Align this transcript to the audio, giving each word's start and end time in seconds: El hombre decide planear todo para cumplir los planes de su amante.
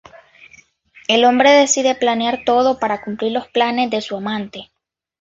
El 1.07 1.25
hombre 1.25 1.51
decide 1.51 1.93
planear 1.93 2.39
todo 2.43 2.79
para 2.79 3.03
cumplir 3.03 3.33
los 3.33 3.47
planes 3.49 3.91
de 3.91 4.01
su 4.01 4.17
amante. 4.17 4.71